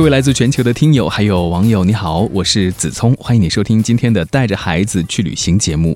[0.00, 5.94] 各位来自全球的听友还有网友，你好，我是子聪，欢迎你收听今天的带着孩子去旅行节目。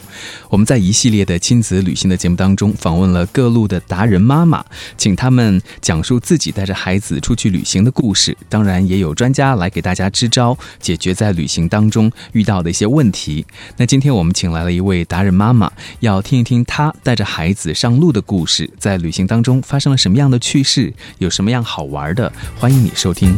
[0.50, 4.62] 我们在一系列的亲子旅行的节目当中，访问了各路的达人妈妈，
[4.98, 8.36] 请他们讲述自己带着孩子出去旅行的故事。
[8.50, 13.46] 当然，也有专家来给大家支招，解决在旅行当中遇到的一些问题。
[13.78, 22.30] 那今天我们请来了一位达人妈妈，要听一听她带着孩子上路的故事，在旅行当中发生了什么样的趣事，有什么样好玩的？
[22.58, 23.34] 欢迎你收听。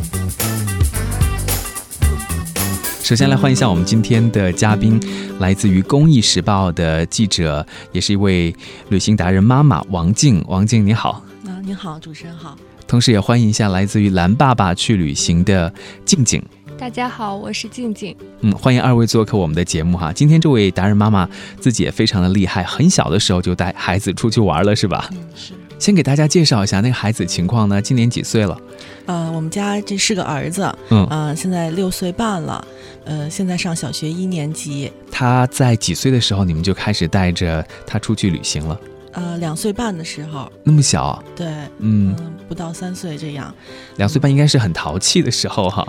[3.03, 5.01] 首先来欢迎一下我们今天的嘉宾，
[5.39, 8.53] 来自于《公益时报》的记者，也是一位
[8.89, 10.45] 旅行达人妈妈王静。
[10.49, 12.59] 王静你好，啊，你好，主持人好。
[12.89, 15.73] 同时也欢迎一下来自于蓝爸爸去旅行的
[16.05, 16.43] 静静。
[16.77, 18.17] 大家好，我是静静。
[18.41, 20.13] 嗯，欢迎二位做客我们的节目哈。
[20.13, 21.29] 今天这位达人妈妈
[21.61, 25.09] 自己也非常的厉害，很小的时候就带孩子出去玩了，是吧？
[25.13, 25.53] 嗯，是。
[25.79, 27.81] 先给大家介绍一下那个孩子情况呢？
[27.81, 28.59] 今年几岁了？
[29.07, 32.67] 呃，我们家这是个儿子，嗯，现在六岁半了，
[33.05, 34.91] 呃，现在上小学一年级。
[35.11, 38.81] 他在几岁的时候你们就开始带着他出去旅行了？
[39.13, 40.51] 呃，两岁半的时候。
[40.65, 41.23] 那么小？
[41.35, 41.47] 对，
[41.79, 42.15] 嗯，
[42.49, 43.55] 不到三岁这样。
[43.97, 45.87] 两岁半应该是很淘气的时候哈。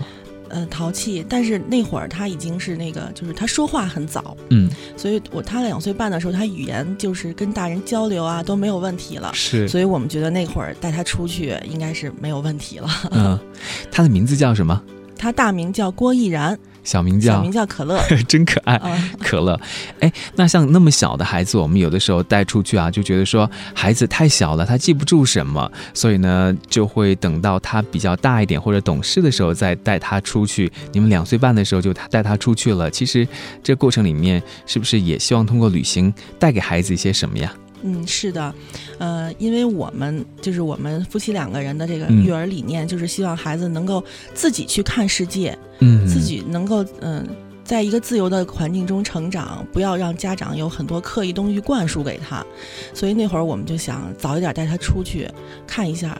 [0.50, 12.89] 呃，淘气，但是那会儿他已经是那个，就是他说话很早，嗯，所以我他两岁半的时候，他语言就是跟大人交流啊都没有问题了，是，所以我们觉得那会儿带他出去应该是没有问题了。
[13.12, 13.39] 嗯，
[13.92, 14.81] 他的名字叫什么？
[15.17, 16.58] 他大名叫郭毅然。
[16.88, 18.80] 小名叫小名叫可乐， 真可爱。
[19.19, 19.59] 可乐，
[19.99, 30.71] 哎，那像那么小的孩子，我们有的时候带出去啊，就觉得说孩子太小了，他记不住什么，所以呢，就会等到他比较大一点或者懂事的时候再带他出去。
[30.93, 33.27] 你们两岁半的时候就带他出去了，其实
[33.61, 37.53] 这过程里面是不是也希望通过旅行带给孩子一些什么呀？
[37.83, 38.54] 嗯，是的，
[38.98, 47.26] 呃，因为我们就是我们夫妻两个人的这个育儿理念，就是希望孩子能够自己去看世界，嗯，自己能够嗯，
[47.64, 52.45] 在一个自由的环境中成长，不要让家长有很多刻意东西灌输给他。
[52.93, 55.30] 所以那会儿我们就想早一点带他出去
[55.65, 56.20] 看一下。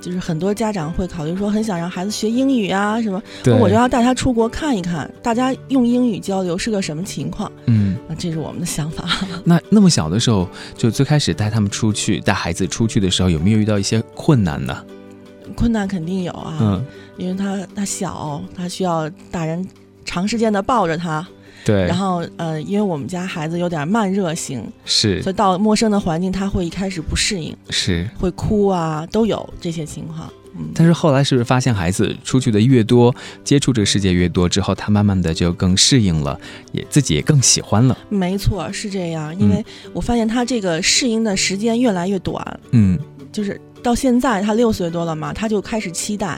[0.00, 3.20] 就是很多家长会考虑说，很想让孩子学英语啊什么，
[3.60, 7.50] 我就要带他出国看一看，大家用英语交流是个什么情况。
[7.66, 7.87] 嗯，那
[8.18, 9.08] 这是我们的想法。
[9.44, 14.84] 那那么小的时候，就最开始带他们出去，带孩子出去的时候，有没有遇到一些困难呢？
[15.56, 16.84] 困难肯定有啊，嗯，
[17.16, 19.66] 因为他他小，他需要大人
[20.04, 21.26] 长时间的抱着他。
[21.64, 30.32] 对，然后呃，因为我们家孩子有点慢热型，是，所以到陌生的环境，他会一开始不适应，是，会哭啊，都有这些情况。
[30.56, 36.38] 嗯，但是后来是不是发现孩子出去的越多，接触这个世界越多之后，他慢慢的就更适应了，
[36.72, 37.96] 也自己也更喜欢了。
[38.08, 42.60] 没错，是这样，因为我发现他这个适应的时间越来越短。
[42.70, 42.98] 嗯，
[43.32, 43.60] 就是。
[43.80, 46.36] 到现在他六岁多了嘛，他就开始期待，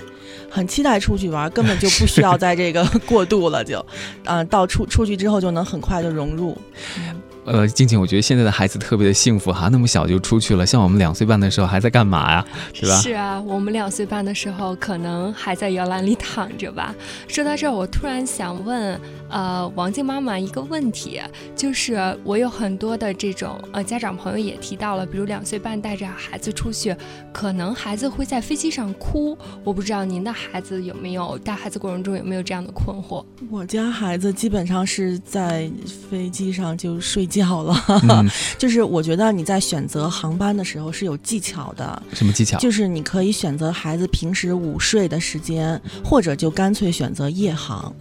[0.51, 3.85] 很期待出去玩，根本就不需要在这个 过渡了，就，
[4.25, 6.57] 嗯，到出出去之后就能很快的融入。
[7.53, 12.47] 呃，静静，我觉得现在的孩子特别的幸福哈，那么小就出去了，像我们两岁半的时候还在干嘛呀？
[12.73, 12.95] 是吧？
[13.01, 16.95] 是啊，我们两岁半的时候可能还在摇篮里躺着吧。
[17.27, 19.01] 说到这儿，我突然想问。
[19.31, 21.21] 呃，王静妈妈一个问题，
[21.55, 26.95] 就是我有很多的这种呃家长朋友也提到了，比如两岁半带着孩子出去，
[27.33, 29.37] 可能孩子会在飞机上哭。
[29.63, 33.25] 我不知道您的孩子有没有带孩子过程中有没有这样的困惑？
[33.49, 35.71] 我家孩子基本上是在
[36.11, 37.77] 飞机上就睡觉了，
[38.59, 42.03] 就是我觉得你在选择航班的时候是有技巧的。
[42.13, 42.59] 什么技巧？
[42.59, 47.95] 就是你可以选择孩子平时午睡的时间，或者就干脆选择夜航。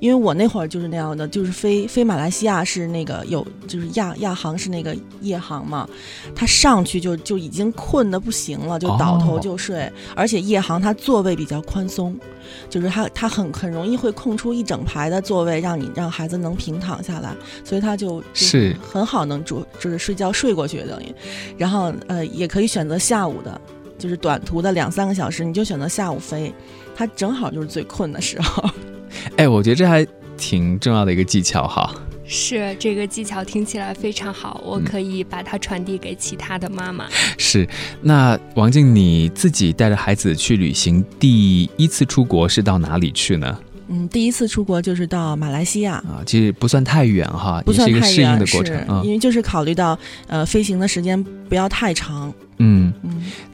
[0.00, 5.88] 因为我那会儿就是那样的，就是飞飞马来西亚是那个有，就是亚亚航是那个夜航嘛，
[6.34, 9.90] 他上去就就已经困的不行了，就倒头就睡。
[10.16, 12.18] 而且夜航它座位比较宽松，
[12.68, 21.14] 就是它它很很容易会空出一整排的座位，让你让孩子能平躺下来，所以他就是很好能住，就是睡觉睡过去等于。
[21.58, 23.60] 然后呃也可以选择下午的，
[23.98, 26.50] 就是短途的两三个小时，你就选择下午飞，
[26.96, 28.68] 他正好就是最困的时候。
[29.40, 30.06] 哎，我觉得这还
[30.36, 31.90] 挺重要的一个技巧哈。
[32.26, 37.06] 是这个技巧听起来非常好，我可以把它传递给其他的妈妈。
[37.38, 37.66] 是，
[38.02, 43.58] 那王静你自己带着孩子去旅行，第一次出国是到哪里去呢？
[43.88, 52.30] 嗯，第一次出国就是到马来西亚，啊，其实不算太远哈，不算也是一个适应太远，的过程因为就是考虑到呃飞行的时间不要太长。
[52.60, 53.10] 嗯，嗯，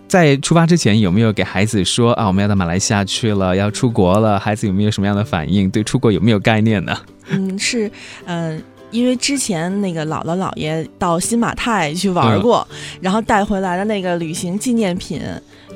[0.09, 4.39] 在出发之前有没有给孩子说啊，我们要到马来西亚去了，要出国了？
[4.39, 5.71] 孩子有没有什么样的反应？
[5.71, 6.97] 对出国有没有概念呢？
[7.29, 7.91] 嗯，是，
[8.25, 12.67] 嗯、因为之前那个姥姥姥爷到新马泰去玩过，
[13.01, 15.21] 然后带回来的那个旅行纪念品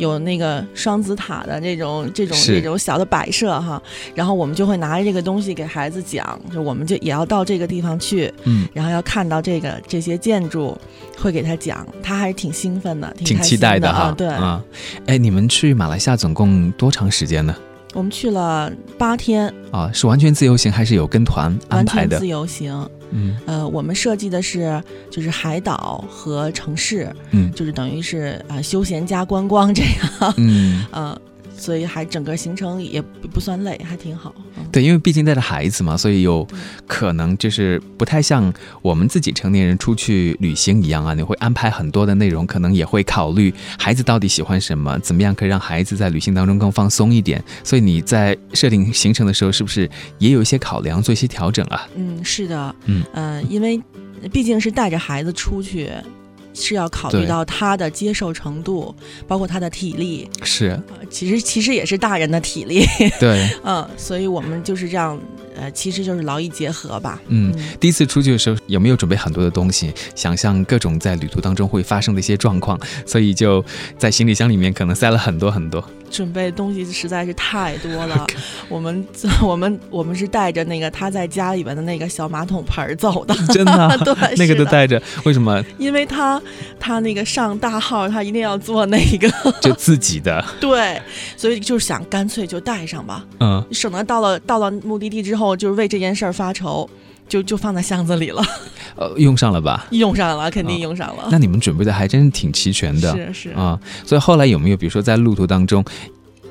[0.00, 3.80] 有那个双子塔的这种这种这种小的摆设哈，
[4.14, 10.76] 然后我们就会拿着这个东西给孩子讲，就我们就也要到这个地方去，嗯，然后要看到这个这些建筑，
[11.18, 13.78] 会给他讲，他还是挺兴奋的，挺期待哈。
[13.78, 14.14] 的啊。
[14.16, 14.64] 对，啊，
[15.06, 17.54] 哎，你们去马来西亚总共多长时间呢？
[17.92, 22.26] 我们去了八天，啊，是完全自由行还是有跟团安排的完全自？
[22.26, 22.90] 由行。
[23.10, 23.36] 嗯。
[23.46, 27.50] 呃，我们设计的是就是海岛和城市，嗯。
[27.54, 31.20] 就是等于是啊、呃休闲加观光这样，嗯， 呃，
[31.60, 34.34] 所以还整个行程也不不算累，还挺好。
[34.56, 36.46] 嗯对，因为毕竟带着孩子嘛，所以有
[36.86, 47.42] 可能就是不太像我们自己成年人出去旅行一样啊，你会安排很多的内容，可能也会考虑孩子到底喜欢什么，怎么样可以让孩子在旅行当中更放松一点。
[47.62, 51.86] 所以你在设定行程的时候，是不是也有一些考量，做一些调整啊？
[51.96, 53.78] 嗯，是的，嗯呃，因为
[54.32, 55.90] 毕竟是带着孩子出去。
[56.54, 58.94] 是要考虑到他的接受程度，
[59.26, 60.68] 包括他的体力，是。
[60.88, 62.84] 呃其实其实也是大人的体力，
[63.18, 65.18] 对，嗯，所以我们就是这样，
[65.60, 67.54] 呃，其实就是劳逸结合吧，嗯。
[67.78, 69.92] 第一次出去的时候，有没有准备很多的东西？
[70.14, 73.64] 想象各种在旅途当中会发生的一些状况，所以就
[73.98, 75.84] 在行李箱里面可能塞了很多很多。
[76.10, 78.26] 准备的东西实在是太多了。
[78.68, 79.06] 我们
[79.40, 85.62] 我们我们是带着那个他在家里边的那个小马桶盆走的， 真的啊、对，那个都带着，为什么？
[85.78, 86.42] 因为他
[86.80, 89.30] 他那个上大号，他一定要做那个，
[89.60, 91.00] 就自己的， 对，
[91.36, 96.88] 所以就是想干脆就带上吧，嗯，省得到了到了目的地之后，就是为这件事儿发愁。
[97.28, 98.42] 就就放在箱子里了，
[98.98, 99.86] 呃，用上了吧？
[99.92, 101.28] 用上了，肯定哦用上了。
[101.30, 105.84] 那你们准备的还真是挺齐全的是是，啊、所以后来有没有，比如说在路途当中，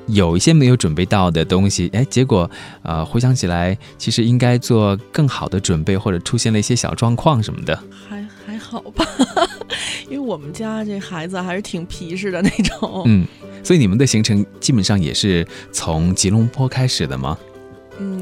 [0.07, 2.49] 有一些没有准备到的东西，哎，结果
[2.81, 7.77] 呃回想起来，其实应该做更好的准备，或者出现了一些小状况什么的。
[8.07, 9.05] 还还好吧，
[10.09, 13.03] 因为我们家这孩子还是挺皮实的那种。
[13.05, 13.27] 嗯，
[13.65, 17.37] 所以你们的行程基本上也是从吉隆坡开始的吗？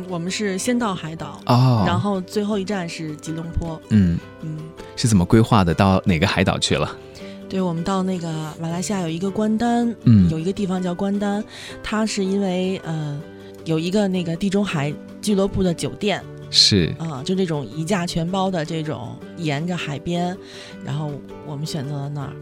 [0.08, 3.80] 嗯，我们是先到海岛，哦，然后最后一站是吉隆坡。
[3.90, 4.58] 嗯，嗯，
[4.96, 5.74] 是怎么规划的？
[5.74, 6.96] 到哪个海岛去了？
[7.50, 8.28] 对，我们到那个
[8.60, 11.44] 马来西亚有一个关丹，嗯有一个地方叫关丹，
[11.82, 13.20] 它是因为呃
[13.66, 20.36] 有一个那个地中海俱乐部的酒店是啊、就这种一价全包的这种，沿着海边，
[20.84, 21.12] 然后
[21.46, 22.34] 我们选择了那儿。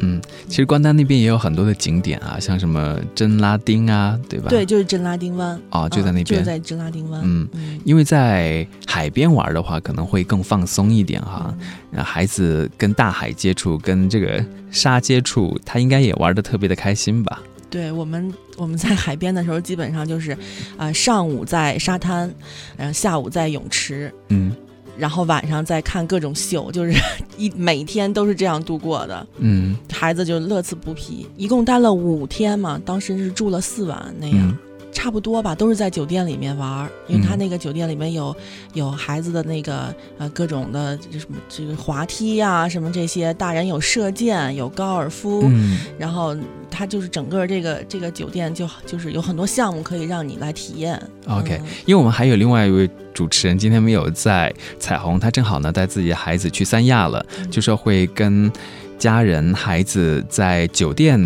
[0.00, 4.48] 嗯，其实关丹那边也有很多的景点啊，像什么真拉丁啊，对吧？
[4.48, 5.60] 对，就是真拉丁湾。
[5.70, 6.40] 哦，就在啊那边。
[6.40, 7.20] 就在真拉丁湾。
[7.24, 11.54] 嗯嗯，因为在海边玩的话，可能会更放松一点哈。
[11.90, 17.42] 让孩子跟大海接触，跟这个沙接触，他应该也玩的特别的开心吧？
[17.70, 20.36] 对我们我们在海边的时候，基本上就是，
[20.76, 22.30] 呃，上午在沙滩，
[22.76, 24.54] 然后下午在泳池，嗯
[24.96, 26.92] 然后晚上再看各种秀，就是
[27.36, 31.26] 一每天都是这样度过的，嗯孩子就乐此不疲。
[31.36, 34.38] 一共待了五天嘛，当时是住了四晚那样。
[34.38, 34.58] 嗯
[34.92, 38.36] 差不多吧，都是在酒店里面玩儿，因为他嗯那个酒店里面有
[38.74, 46.36] 有孩子的那个呃各种的这什么这个滑梯呀、什么这些，大人有射箭，有高尔夫，嗯然后
[46.70, 51.00] 他就是整个这个这个酒店就就是有很多项目可以让你来体验。
[51.26, 51.58] ，OK。
[51.62, 58.50] 嗯因为我们还有另外一位主持人今天没有在，彩虹他正好呢带自己的孩子去三亚了，嗯就说会跟
[58.98, 61.18] 家人、孩子在酒店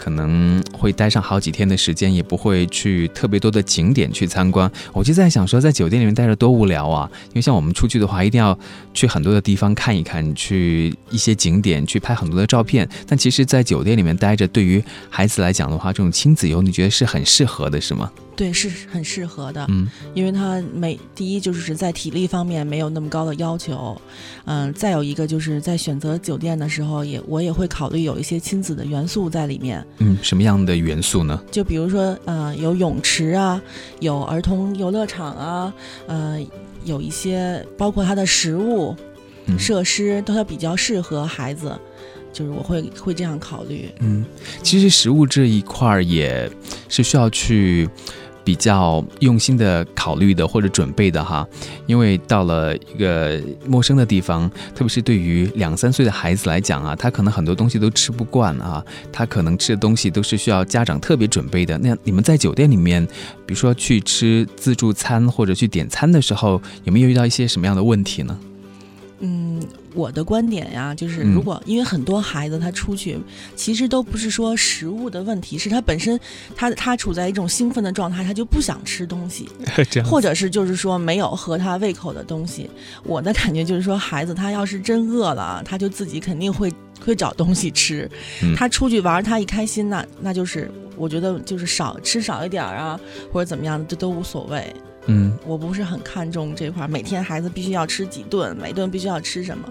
[0.00, 4.70] 可能会待上好几天的时间，也不会去特别多的景点去参观。
[4.94, 7.06] 我就在想说，在酒店里面待着多无聊啊！
[7.28, 8.58] 因为像我们出去的话，一定要
[8.94, 12.88] 去很多的地方看一看，去一些景点去拍很多的照片。
[13.06, 18.10] 但其实，在酒店里面待着，对于孩子来讲的话，这种亲子游，你觉得是很适合的，是吗？
[18.36, 24.00] 对，是很适合的，嗯因为他每第一就是在体力方面没有那么高的要求，
[24.46, 31.42] 嗯、再有一个就是在选择酒店的时候也我也会考虑有一些亲子的元素在里面，嗯，什么样的元素呢？
[31.50, 33.60] 就比如说呃有泳池啊，
[34.00, 35.74] 有儿童游乐场啊，
[36.06, 36.40] 呃
[36.84, 38.96] 有一些包括它的食物
[39.46, 41.78] 嗯设施都要比较适合孩子，
[42.32, 43.90] 就是我会会这样考虑。
[43.98, 44.24] 嗯，
[44.62, 46.50] 其实食物这一块儿也
[46.88, 47.88] 是需要去
[48.44, 51.46] 比较用心的考虑的或者准备的哈，
[51.86, 61.78] 因为到了一个陌生的地方，特别是对于两三岁的孩子来讲啊，他可能很多东西都吃不惯啊，他可能吃的东西都是需要家长特别准备的。
[61.78, 63.04] 那你们在酒店里面，
[63.46, 68.38] 比如说去吃自助餐或者去点餐的时候，有没有遇到一些什么样的问题呢？
[69.22, 69.62] 嗯，
[69.94, 73.18] 我的观点呀，就是嗯如果因为很多孩子他出去，
[73.54, 76.18] 其实都不是说食物的问题，是他本身
[76.56, 79.48] 他他处在一种兴奋的状态，他就不想吃东西，
[80.04, 82.68] 或者是就是说没有合他胃口的东西。
[83.04, 86.72] 我的感觉就是说，孩子他要是真饿了，他就自己肯定会
[87.04, 88.10] 会找东西吃。
[88.42, 92.98] 嗯他出去玩，他一开心，那那就是我觉得就是少吃少一点儿啊，
[93.30, 94.74] 或者怎么样，这都无所谓。
[95.06, 99.66] 嗯我不是很看重这块儿，每天孩子必须要吃几顿，每顿必须要吃什么。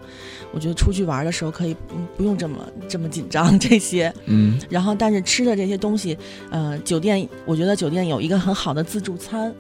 [0.51, 4.11] 我觉得出去玩的时候可以嗯不用这么这么紧张这些。
[4.25, 6.17] 嗯然后，但是吃的这些东西，
[6.49, 9.53] 呃，酒店我觉得酒店有一个很好的自助餐，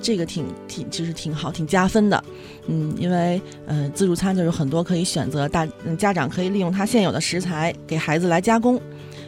[0.00, 2.22] 这个挺挺其实挺好，挺加分的。
[2.66, 8.78] 嗯，因为呃自助餐就是很多可以选择，大嗯家长可以利用他现有的食材给孩子来加工，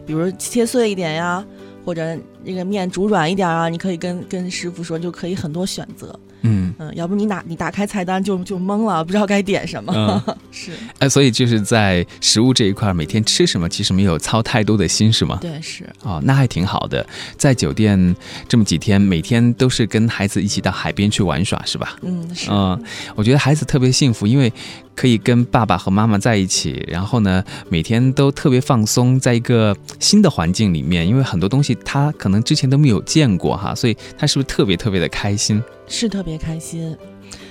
[0.07, 1.45] 比如切碎一点呀。
[1.85, 2.15] 或者
[2.49, 6.19] 这个面煮软一点啊，你可以跟跟师傅说，就可以很多选择。
[6.41, 9.93] 嗯，嗯，要不你打你打开菜单就就懵了，不知道该点什么。
[9.95, 15.37] 嗯 是，哎，所以就是在食物这一块，每天吃什么其实没有操太多的心，是吗？
[15.43, 17.07] 对，是，哦，那还挺好的。
[17.37, 18.17] 在酒店
[18.49, 21.97] 这么几天，每天都是跟孩子一起到海边去玩耍，是吧？
[22.01, 22.83] 嗯，是，嗯，
[23.15, 24.51] 我觉得孩子特别幸福，因为
[24.99, 35.63] 可以跟爸爸和妈妈在一起，然后呢，每天都特别放松，在一个新的环境里面，因为很多东西他可能之前都没有见过哈，所以他是不是特别特别的开心？
[35.87, 36.97] 是特别开心。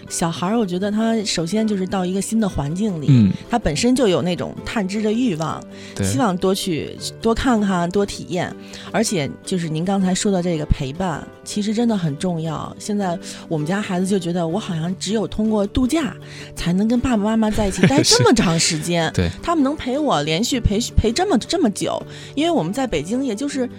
[0.10, 5.62] 小孩儿，我觉得他首先就是到一个新的环境里，嗯，他本身就有那种探知的欲望，
[6.04, 8.54] 希望多去多看看、多体验。
[8.92, 12.76] 而且就是您刚才说的这个陪伴，其实真的很重要。
[12.80, 16.16] 现在我们家孩子就觉得，我好像只有通过度假
[16.56, 19.12] 才能跟爸爸妈妈在一起 待这么长时间。
[19.14, 22.02] 对，他们能陪我连续陪陪这么这么久，
[22.36, 23.70] 因为我们在北京也就是。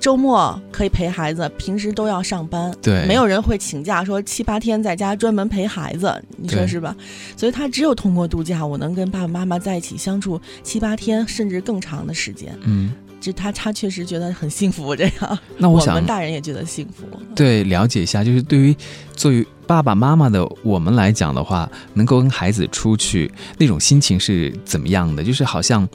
[0.00, 6.94] 周末可以陪孩子，平时都要上班，对没有人会请假说七八天在家专门陪孩子，你说是吧？
[7.36, 12.52] 所以他只有通过度假，我能跟爸爸妈妈在一起相处七八天，甚至更长的时间。
[12.62, 15.38] 嗯，这他他确实觉得很幸福，这样。
[15.56, 17.04] 那我想们大人也觉得幸福。
[17.34, 18.76] 对了解一下，就是对于
[19.14, 25.22] 作为爸爸妈妈的我们来讲的话，能够跟孩子出去那种心情是怎么样的？
[25.22, 25.88] 就是好像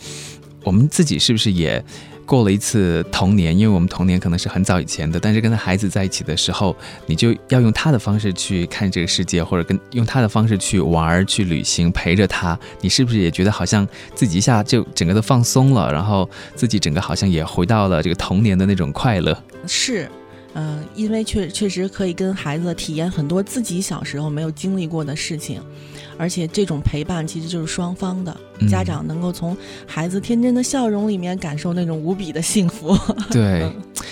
[0.63, 1.83] 我们自己是不是也
[2.31, 3.57] 过了一次童年？
[3.57, 6.73] 因为我们童年可能是很早以前的，但是跟他孩子在一起的时候，
[7.05, 12.57] 你就要用他的方式去看这个世界，或者跟用他的方式去玩、去旅行，陪着他。
[12.79, 13.85] 你是不是也觉得好像
[14.15, 19.37] 自己一下就整个都放松了，然后自己整个好像也回到了这个童年的那种快乐？
[19.67, 20.09] 是，
[20.53, 25.61] 嗯、因为确确实可以跟孩子体验很多自己小时候没有经历过的事情，
[26.17, 29.55] 而且这种陪伴其实就是双方的，嗯家长能够从
[29.85, 32.97] 孩子天真的笑容里面感受那种无比的幸福。
[33.29, 33.71] 对，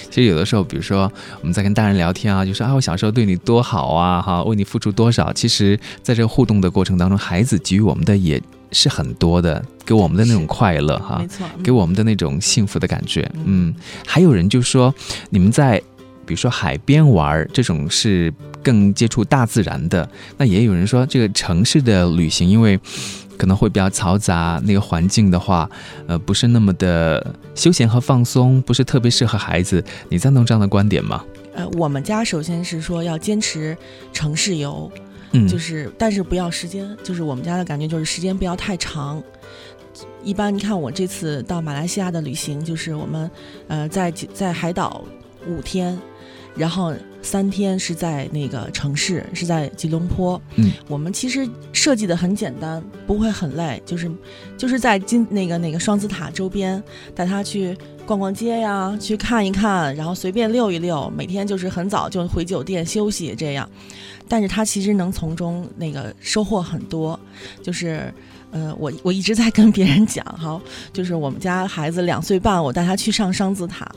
[0.09, 5.31] 其实有的时候，比如说我们在跟大人聊天啊，就说啊，我小时候对你多好啊，哈，为你付出多少。
[5.33, 8.41] 其实，在这个互动的过程当中，孩子给予我们的也
[8.71, 13.29] 是很多的，给我们的那种快乐哈没，错，嗯给我们的那种幸福的感觉。
[13.35, 14.93] 嗯嗯，还有人就说，
[15.29, 15.81] 你们在
[16.29, 18.31] 比如说海边玩儿这种是
[18.61, 20.07] 更接触大自然的，
[20.37, 22.79] 那也有人说这个城市的旅行，因为
[23.35, 25.67] 可能会比较嘈杂，那个环境的话，
[26.05, 29.83] 呃，不是那么的休闲和放松，不是特别适合孩子。
[30.07, 31.25] 你赞同这样的观点吗？
[31.55, 33.75] 呃，我们家首先是说要坚持
[34.13, 34.91] 城市游，
[35.31, 39.19] 嗯，就是但是不要时间，就是我们家的感觉就是时间不要太长。
[40.23, 43.31] 一般你看我这次到马来西亚的旅行，就是我们
[43.67, 45.03] 呃在在海岛
[45.47, 45.97] 五天，
[46.59, 50.39] 然后三天是在那个城市，是在吉隆坡。
[50.57, 54.11] 嗯，我们其实设计的很简单，不会很累，就是
[54.57, 56.83] 就是在金那个那个双子塔周边
[57.15, 57.75] 带他去
[58.05, 61.09] 逛逛街呀，去看一看，然后随便溜一溜。
[61.15, 63.67] 每天就是很早就回酒店休息这样，
[64.27, 67.17] 但是他其实能从中那个收获很多，
[67.63, 68.13] 就是。
[68.51, 70.59] 呃，我我一直在跟别人讲哈，
[70.91, 73.87] 就是我们家孩子两岁半，我带他去上双子塔，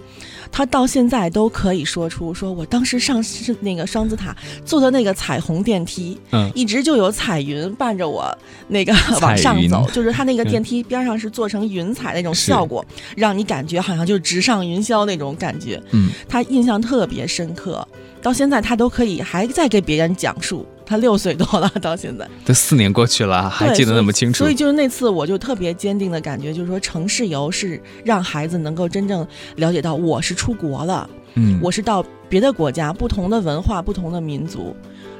[0.51, 8.31] 他到现在都可以说出，说我当时上是那个双子塔坐的那个彩虹电梯，嗯一直就有彩云伴着我
[8.69, 8.93] 那个
[9.23, 12.85] 往上走，就是他那个电梯边上是做成云彩那种效果，
[13.17, 17.87] 让你感觉好像就直上云霄那种感觉，嗯，他印象特别深刻，
[18.21, 20.67] 到现在他都可以还在给别人讲述。
[20.85, 24.39] 他六岁多了，到现在都四年过去了，还记得那么清楚。
[24.39, 34.75] 所以就是那次，我就特别坚定的感觉，就是说城市游是让孩子能够真正了解到我是出国了，嗯，我是到别的国家，不同的文化、不同的民族，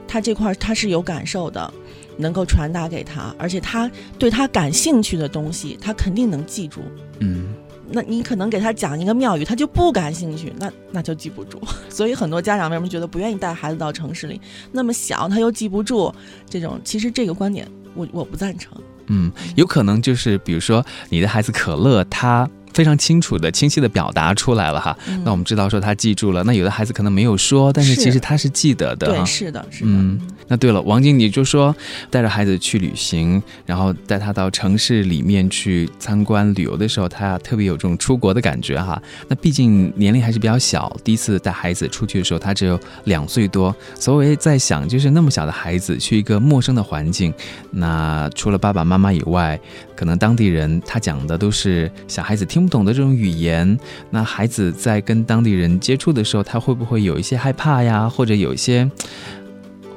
[0.07, 1.73] 他这块儿他是有感受的，
[2.17, 6.81] 能够传达给他，而且他对他感兴趣的东西，他肯定能记住。
[7.21, 7.52] 嗯
[7.93, 11.61] 那你可能给他讲一个妙语，他就不感兴趣，那那就记不住。
[11.89, 14.41] 所以很多家长为什么觉得不愿意带孩子到城市里？
[14.73, 16.13] 那么小他又记不住，
[16.49, 18.73] 这种其实这个观点我我不赞成。
[19.09, 24.97] 嗯，有可能就是比如说你的孩子可乐，他非常清楚的、清晰的表达出来了哈。
[25.09, 29.25] 嗯那我们知道说他记住了，那有的孩子可能没有说，但是是其实他是记得的对，。
[29.25, 29.87] 是的，是的。
[29.91, 31.75] 嗯，那对了，王晶，你就说
[32.11, 39.01] 带着孩子去旅行，然后带他到城市里面去参观旅游的时候，他特别有这种出国的感觉哈。
[39.29, 43.75] 那毕竟年龄还是比较小，第一次带孩子出去的时候，他只有两岁多。
[43.99, 47.33] 所谓在想，就是那么小的孩子去一个陌生的环境，
[47.71, 49.59] 那除了爸爸妈妈以外，
[49.95, 53.79] 可能当地人他讲的都是小孩子听不懂的这种语言。
[54.11, 58.91] 那孩子在跟当地人接触的时候，他会不会有一些害怕呀，或者有一些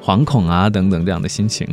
[0.03, 1.67] 惶恐啊等等这样的心情？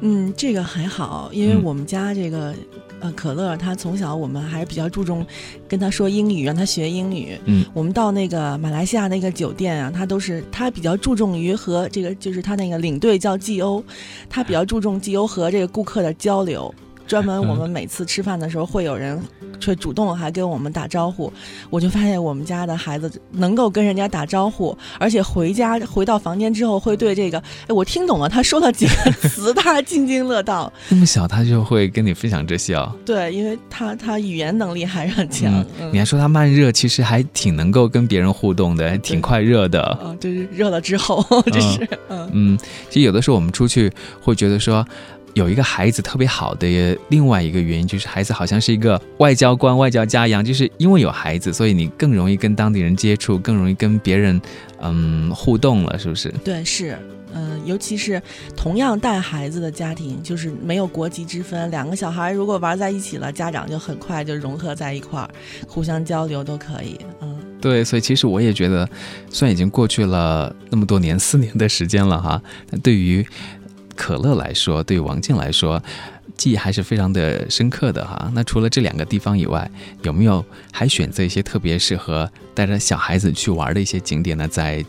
[0.00, 2.54] 嗯，这个还好，因为嗯我们家这个、
[3.00, 5.26] 呃可乐，他从小我们还是比较注重
[5.66, 7.38] 跟他说英语，让他学英语。
[7.46, 13.82] 嗯，我们到那个马来西亚那个酒店啊，他都是他比较注重于和这个就是他那个领队叫 GO，
[14.28, 16.74] 他比较注重 GO 和这个顾客的交流。
[17.06, 19.20] 专门我们每次吃饭的时候会有人
[19.60, 21.32] 却主动还跟我们打招呼，
[21.70, 30.72] 我就发现我们家的孩子能够跟人家打招呼，而且回家回到房间之后会对这个，哎，我听懂了他说了几个词，他津津乐道。
[30.88, 32.92] 那么小他就会跟你分享这些哦。
[33.04, 35.64] 对，因为他他语言能力还是很强。
[35.80, 39.82] 嗯你还说他慢热，其实还挺能够跟别人互动的，还挺快热的。
[39.82, 42.58] 啊，就是热了之后，这是嗯嗯，
[42.90, 44.86] 其实有的时候我们出去会觉得说。
[45.36, 54.40] 有一个孩子特别好的另外一个原因，就是孩子好像是一个外交官、外交家一样，就是因为有孩子，所以你更容易跟当地人接触，更容易跟别人
[54.80, 56.30] 嗯互动了，是不是？
[56.42, 56.98] 对是。
[57.34, 58.22] 嗯，尤其是
[58.56, 65.28] 同样带孩子的家庭，就是没有国籍之分，两个小孩如果玩在一起了，家长就很快就融合在一块儿，
[65.68, 66.98] 互相交流都可以。
[67.20, 68.88] 嗯，对，所以其实我也觉得，
[69.28, 73.26] 虽然已经过去了那么多年，四年的时间了哈，但对于
[73.96, 75.82] 可乐来说，对王静来说，
[76.36, 78.30] 记忆还是非常的深刻的哈。
[78.34, 79.68] 那除了这两个地方以外，
[80.02, 84.46] 有没有还选择一些特别适合带着小孩子去玩的一些景点呢？
[84.46, 84.84] 在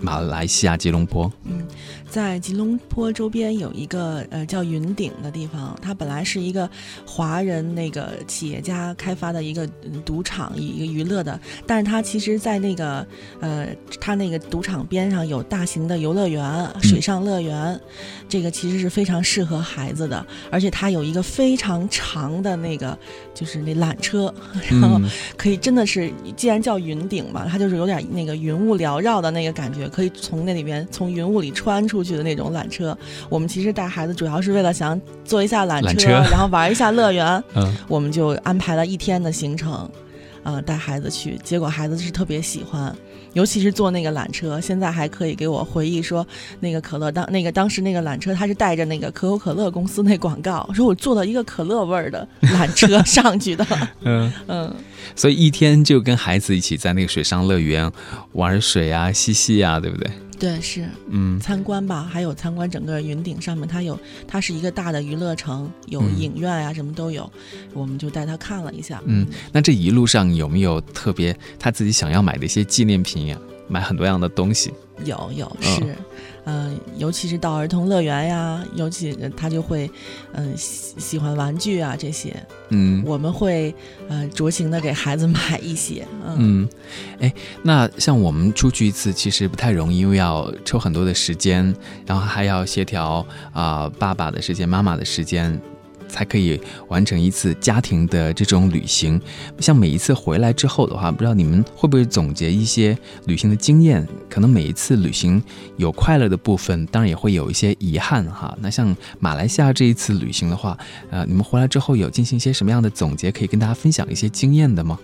[0.00, 1.66] 马来西亚吉隆坡，嗯，
[2.08, 6.68] 在吉隆坡周边有一个呃叫云顶的地方，它本来是一个
[7.06, 13.06] 华人那个企业家开发的一个嗯赌场，一个娱乐的，但是它其实，在那个
[13.40, 13.68] 呃，
[14.00, 17.78] 它那个赌场边上有大型的游乐园、水上乐园，
[18.28, 22.96] 这个其实是非常适合孩子的，而且它有一个非常长的那个
[23.34, 24.32] 就是那缆车，
[24.70, 25.10] 然后嗯。
[25.36, 32.96] 可以真的是，既然叫云顶嘛，它就是有点那个云雾缭绕的那个感觉，可以从那里边从云雾里穿出去的那种缆车。
[33.28, 39.88] 我们其实带孩子主要是为了想坐一下缆车，缆车然后玩一下乐园，嗯我们就安排了一天的行程，
[40.42, 41.38] 呃，带孩子去。
[41.42, 42.94] 结果孩子是特别喜欢，
[43.32, 46.26] 尤其是坐那个缆车，现在还可以给我回忆说，
[46.60, 53.66] 那个可乐当那个当时那个缆车，它是带着那个可口可乐公司那广告，说我坐了一个可乐味儿的缆车 上去的，
[54.02, 54.74] 嗯，嗯。
[55.14, 57.90] 所以一天就跟孩子一起在那个水上乐园
[58.32, 60.10] 玩水啊、嬉戏啊，对不对？
[60.38, 67.30] 对，是嗯参观吧，还有参观整个云顶上面，它有它是一个大的娱乐城，有嗯影院啊，什么都有，
[67.72, 69.02] 我们就带他看了一下。
[69.06, 73.38] 嗯，那这一路上有没有特别他自己想要买的一些纪念品呀？
[73.68, 74.72] 买很多样的东西。
[75.04, 75.96] 有有嗯是，
[76.44, 79.90] 嗯、尤其是到儿童乐园呀，尤其呃他就会
[80.32, 82.34] 嗯、喜喜欢玩具啊这些，
[82.70, 83.74] 嗯我们会
[84.08, 86.06] 呃酌情的给孩子买一些。
[86.24, 86.68] 嗯嗯，
[87.20, 91.74] 哎，那像我们出去一次其实不太容易，因为要抽很多的时间，
[92.06, 95.60] 然后还要协调啊、爸爸的时间、妈妈的时间。
[96.16, 99.20] 才可以完成一次家庭的这种旅行。
[99.58, 104.06] 像每一次回来之后的话，不知道你们会不会总结一些旅行的经验？
[104.30, 105.42] 可能每一次旅行
[105.76, 108.56] 有快乐的部分，当然也会有一些遗憾哈。
[108.62, 110.78] 那像马来西亚这一次旅行的话，
[111.10, 114.98] 呃，你们回来之后有进行一些什么样的总结，可以跟大家分享一些经验的吗？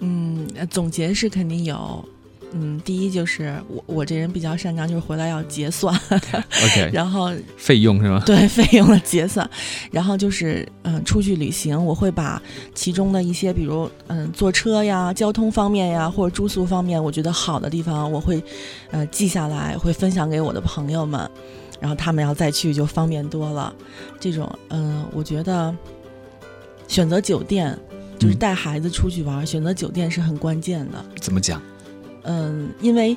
[0.00, 2.08] 嗯，总结是肯定有。
[2.52, 8.22] 嗯，第一就是我我这人比较擅长，就是回来要结算，OK， 然后费用是吗？
[8.24, 9.48] 对 费用的结算，
[9.90, 12.40] 然后就是嗯、出去旅行，我会把
[12.74, 18.42] 其中的一些，比如嗯坐车呀、交通方面呀，或者住宿方面，我觉得好的地方，我会
[18.90, 21.30] 呃记下来，会分享给我的朋友们，
[21.80, 23.74] 然后他们要再去就方便多了。
[24.18, 25.74] 这种嗯、我觉得
[26.86, 27.78] 选择酒店。
[28.18, 31.04] 就是嗯带孩子出去玩，选择酒店是很关键的。
[31.20, 31.62] 怎么讲？
[32.22, 33.16] 嗯，因为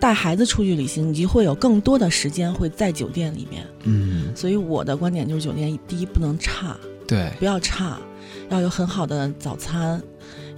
[0.00, 3.66] 带孩子出去旅行，你就会有更多的时间会在酒店里面。
[3.84, 7.98] 嗯，所以我的观点就是，酒店第一不能差，对，不要差，
[8.50, 10.02] 要有很好的早餐，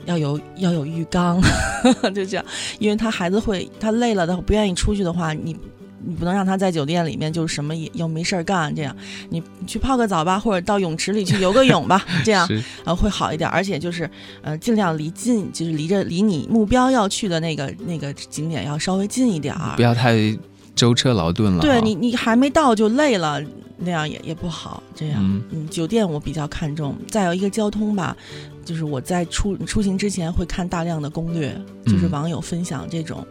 [0.05, 1.40] 要有要有浴缸，
[2.14, 2.45] 就这样。
[2.79, 5.57] 因为他孩子会他累了，他不愿意出去的话，你
[6.05, 8.95] 你不能让他在酒店里面就什么也又没事儿干，这样
[9.31, 13.49] 你你去泡个澡吧，或者到泳池里去游个泳吧， 这样是呃会好一点。
[13.49, 14.09] 而且就是
[14.43, 19.83] 呃尽量离近，就是离着离你目标要去的那个那个景点要稍微近一点儿不。
[19.83, 20.15] 要太
[20.75, 21.61] 舟车劳顿了。
[21.61, 23.41] 对你你还没到就累了，
[23.79, 24.83] 那样也也不好。
[24.95, 25.21] 这样。
[25.23, 28.15] 嗯嗯，酒店我比较看重，再有一个交通吧，
[28.65, 31.57] 就是我在出出行之前会看大量的攻略，
[31.87, 33.27] 就是嗯网友分享这种，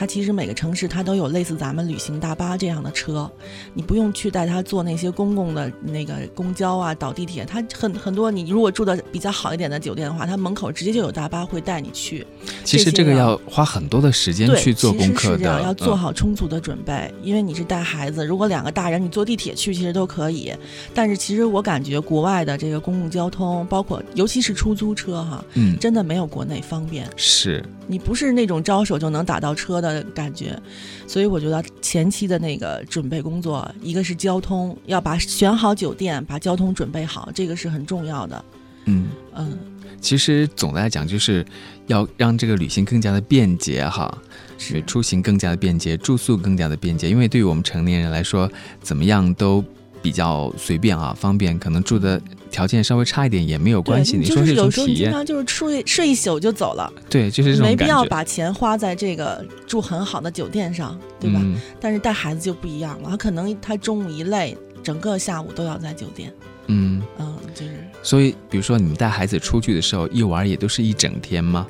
[0.00, 3.30] 它其实每个城市它都有类似咱们旅行大巴这样的车，
[3.74, 12.26] 你不用去带他坐那些公共的那个公交啊、倒地铁，它很很多你如果住的比较好一点的酒店的话，它门口直接就有大巴会带你去。
[12.64, 18.24] 其实这个要花很多的时间，去做功课是的，要做嗯好充足的准备，因为你是带孩子。
[18.24, 20.50] 如果两个大人你坐地铁去，其实都可以。
[20.94, 27.06] 但是其实我感觉国外的这个公共交通，包括尤其是出租车哈，嗯，真的没有国内方便。
[27.16, 30.58] 是你不是那种招手就能打到车的感觉，
[31.06, 38.44] 所以我觉得前期的那个准备工作，一个是交通，要把选好酒店，把交通准备好，这个是很重要的。
[38.86, 39.08] 嗯。
[39.36, 39.58] 嗯，
[40.00, 41.44] 其实总的来讲，就是
[41.86, 44.12] 要让这个旅行更加的便捷哈，
[44.58, 47.08] 是出行更加的便捷，住宿更加的便捷。
[47.08, 48.50] 因为对于我们成年人来说，
[48.82, 49.64] 怎么样都
[50.02, 51.58] 比较随便啊，方便。
[51.58, 54.12] 可能住的条件稍微差一点也没有关系。
[54.12, 56.92] 就你说是有时候你体验，经常就是睡睡一宿就走了。
[57.08, 61.40] 对，就是这种没必，要把钱花在这个住很好的酒店上，对吧？
[61.42, 66.32] 嗯但是带孩子就不一样了，他可能他中午一累，整个下午都要在酒店，
[66.66, 71.66] 嗯，嗯，就是，所以比如说你们带孩子出去的时候，一玩也都是一整天吗？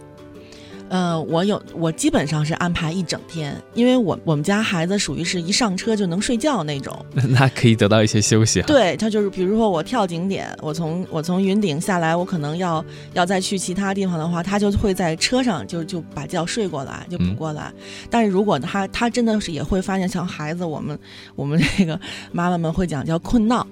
[0.90, 6.94] 呃，我有我基本上是安排一整天，因为我我们家孩子属于是一上车就能睡觉那种，
[7.30, 8.66] 那可以得到一些休息哈。
[8.66, 17.72] 对他就是，比如说我跳景点，我从我从云顶下来，我可能要要再去其他地方的话，他就会在车上就就把觉睡过来，就补嗯过来。
[18.10, 20.98] 但是如果他他真的是也会发现，像孩子，我们
[21.36, 21.98] 我们这个
[22.32, 23.64] 妈妈们会讲叫困闹。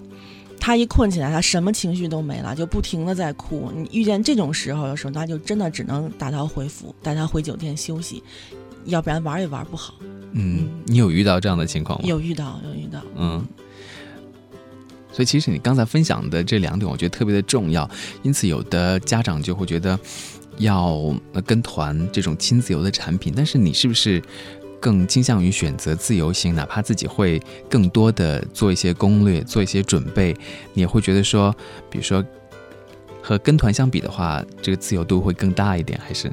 [0.68, 3.72] 他一困起来，他什么情绪都没了，就不停的在哭。
[3.74, 8.22] 你遇见这种时候，的时候那就真的只能打道回府，带他回酒店休息，
[8.84, 9.94] 要不然玩也玩不好。
[10.32, 12.06] 嗯，你有遇到这样的情况吗？
[12.06, 13.42] 有遇到，有遇到，嗯，
[15.10, 17.88] 所以其实你刚才分享的这两点，我觉得特别的重要。
[18.22, 19.98] 因此，有的家长就会觉得
[20.58, 20.92] 要
[21.32, 24.22] 呃跟团这种亲子游的产品，但是你是不是
[24.80, 26.54] 更倾向于选择自由行？
[26.54, 30.34] 哪怕自己会更多的做一些攻略、做一些准备，
[30.74, 31.54] 你也会觉得说，
[31.90, 32.24] 比如说
[33.22, 36.30] 和跟团相比的话，这个自由度会更大一点，还是？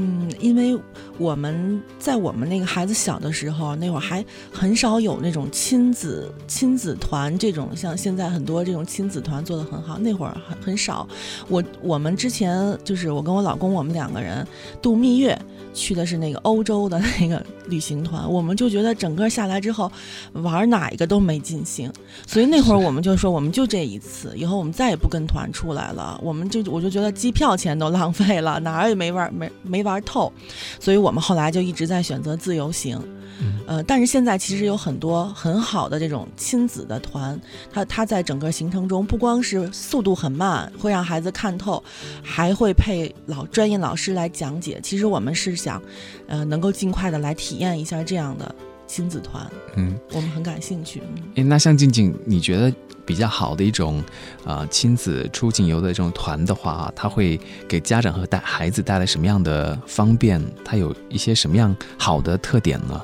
[0.00, 0.78] 嗯，因为
[1.18, 11.08] 我们在我们那个孩子小的时候，那会儿还很少有那种亲子亲子团这种，像现在很多这种亲子团做的很好，那会儿很很少。
[11.48, 14.46] 我我们之前就是我跟我老公，我们两个人
[14.80, 15.36] 度蜜月。
[15.74, 19.92] 去的是那个欧洲的那个旅行团，我们就觉得整个下来之后，
[20.32, 21.92] 玩哪一个都没尽兴，
[22.26, 26.18] 所以那会儿我们就说，我们就这一次，以后我们再也不跟团出来了。
[26.20, 30.32] 我们就我就觉得机票钱都浪费了，哪儿也没玩没没玩透，
[30.80, 32.98] 所以我们后来就一直在选择自由行。
[33.40, 37.40] 嗯呃，但是现在其实有很多很好的这种亲子的团，
[37.72, 41.80] 它它在整个行程中不光是速度很慢，会让孩子看透，
[42.20, 44.80] 还会配老专业老师来讲解。
[44.82, 45.80] 其实我们是想，
[46.26, 48.52] 呃，能够尽快的来体验一下这样的
[48.88, 51.00] 亲子团，嗯，我们很感兴趣。
[51.36, 52.72] 嗯，那像静静，你觉得
[53.08, 54.04] 比较好的一种
[54.44, 60.38] 呃亲子出境游的这种团的话，它会给家长和带孩子带来什么样的方便？
[60.62, 63.00] 它有一些什么样好的特点呢？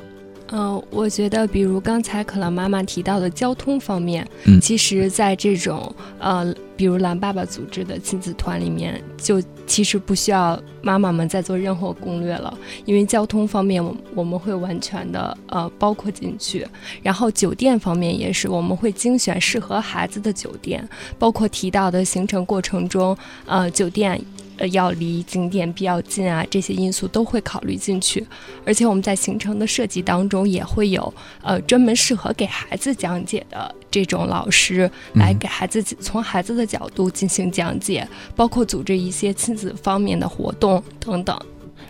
[0.57, 16.65] 嗯、我觉得，比如刚才可乐妈妈提到的交通方面，嗯其实，在这种呃，比如蓝爸爸组织的亲子团里面，就其实不需要妈妈们再做任何攻略了，因为交通方面，我我们会完全的呃包括进去。
[17.03, 20.89] 然后酒店方面也是，我们会精选适合孩子的酒店，
[21.19, 24.21] 包括提到的行程过程中，呃，酒店。
[24.57, 28.25] 呃，要离景点比较近啊，这些因素都会考虑进去。
[28.65, 31.13] 而且我们在行程的设计当中也会有
[31.43, 41.39] 呃专门适合给孩子讲解的这种老师来嗯给孩子从孩子的角度进行讲解，包括组织一些亲子方面的活动等等。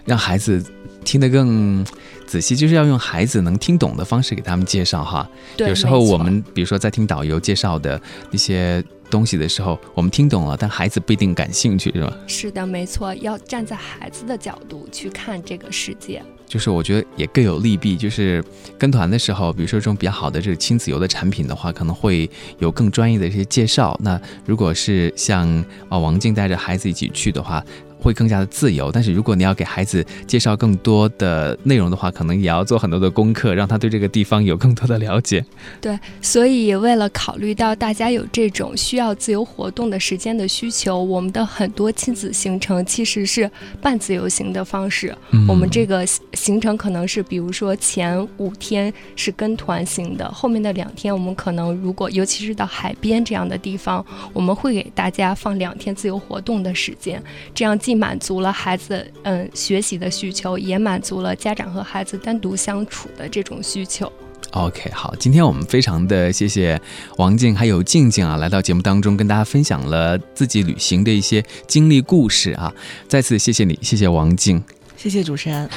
[0.05, 0.65] 让孩子
[1.05, 1.85] 听得更
[2.27, 5.29] 仔细，就是要用孩子能听懂的方式给他们介绍哈。
[5.57, 8.01] 对，有时候我们比如说在听导游介绍的
[8.31, 12.17] 一些东西的时候，我们听懂了，但孩子不一定感兴趣，是吧？
[12.27, 16.23] 是的，没错，要站在孩子的角度去看这个世界。
[16.47, 17.97] 就是我觉得也各有利弊。
[17.97, 18.45] 就是
[18.79, 23.99] 跟团的时候，比如说这种比较好的这个亲子游的产品的话，可能会有更专业的一些介绍。
[24.03, 25.49] 那如果是像
[25.89, 27.65] 啊王静带着孩子一起去的话，
[28.05, 35.43] 会更加的自由，但是如果你要给孩子介绍更多的内容的话，可能也要做很多的功课，让他对这个地方有更多的了解。
[35.81, 45.17] 对，所以为了考虑到大家有这种需要自由活动的时间的需求，我们的很多亲子行程其实是半自由行的方式。
[45.31, 57.23] 嗯我们这个行程可能是，比如说前五天是跟团行的，后面的两天我们可能如果尤其是到海边这样的地方，我们会给大家放两天自由活动的时间，
[57.55, 64.13] 这样既满足了孩子嗯学习的需求，也满足了家长和孩子单独相处的这种需求。
[64.51, 66.81] OK，好，今天我们非常的谢谢
[67.19, 72.73] 王静还有静静啊，来到节目当中跟大家分享了自己旅行的一些经历故事啊，
[73.07, 74.61] 再次谢谢你，谢谢王静。
[74.97, 75.71] 谢谢主持人。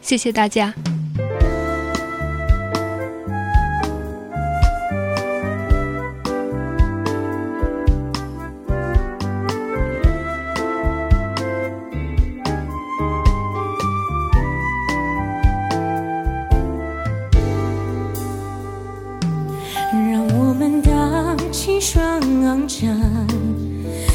[0.00, 0.72] 谢谢大家。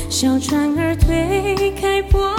[0.10, 2.35] 小船儿推开波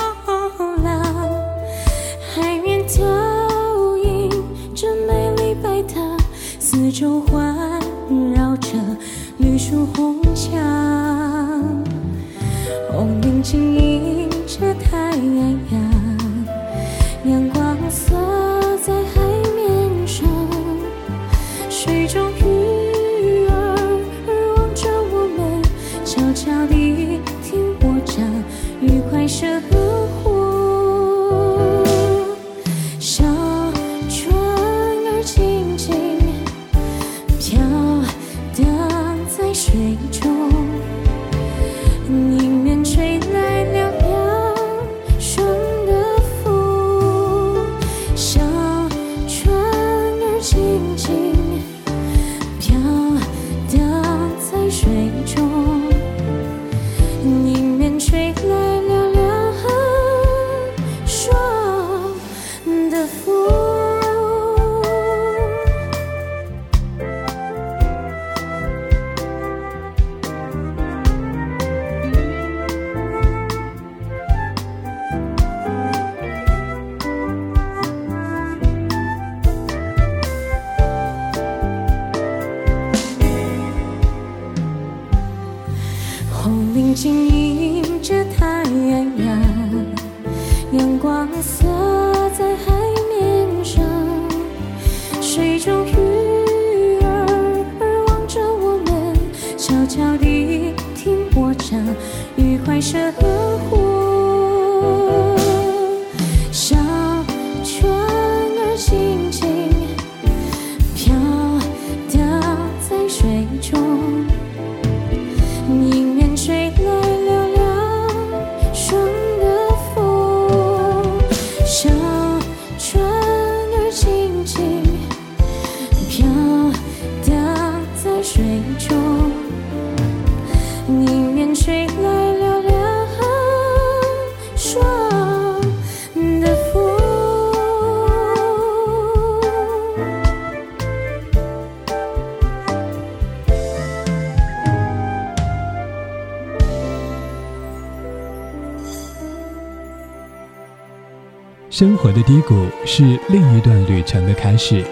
[151.78, 154.82] 生活的低谷是另一段旅程的开始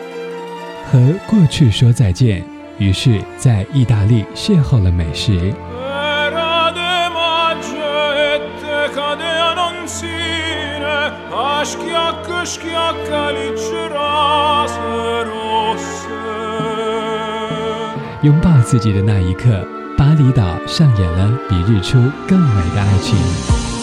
[0.85, 2.45] 和过去说再见
[2.77, 5.33] 于是在意大利邂逅了美食。
[18.21, 19.67] 拥抱自己的那一刻
[19.97, 21.97] 巴厘岛上演了比日出
[22.29, 23.74] 更美的爱情。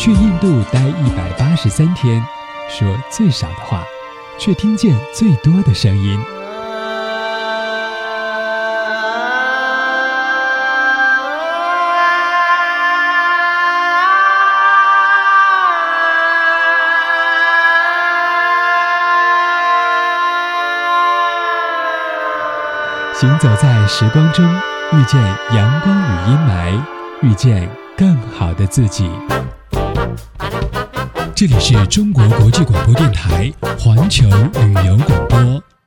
[0.00, 2.26] 去印度待一百八十三天，
[2.70, 3.84] 说最少的话，
[4.38, 6.18] 却听见最多的声音。
[23.12, 24.42] 行走在时光中，
[24.92, 26.82] 遇见阳光与阴霾，
[27.20, 29.06] 遇见更好的自己。
[31.40, 35.79] 这里是中国国际广播电台环球旅游广播。